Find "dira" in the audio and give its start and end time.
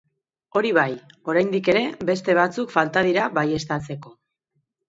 3.09-3.29